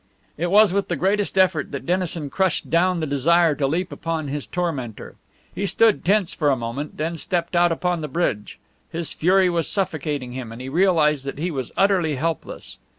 It 0.35 0.49
was 0.49 0.73
with 0.73 0.87
the 0.87 0.95
greatest 0.95 1.37
effort 1.37 1.71
that 1.71 1.85
Dennison 1.85 2.31
crushed 2.31 2.71
down 2.71 3.01
the 3.01 3.05
desire 3.05 3.53
to 3.53 3.67
leap 3.67 3.91
upon 3.91 4.29
his 4.29 4.47
tormentor. 4.47 5.13
He 5.53 5.67
stood 5.67 6.03
tense 6.03 6.33
for 6.33 6.49
a 6.49 6.55
moment, 6.55 6.97
then 6.97 7.17
stepped 7.17 7.55
out 7.55 7.71
upon 7.71 8.01
the 8.01 8.07
bridge. 8.07 8.57
His 8.91 9.13
fury 9.13 9.47
was 9.47 9.67
suffocating 9.67 10.31
him, 10.31 10.51
and 10.51 10.59
he 10.59 10.69
realized 10.69 11.23
that 11.27 11.37
he 11.37 11.51
was 11.51 11.71
utterly 11.77 12.15
helpless. 12.15 12.79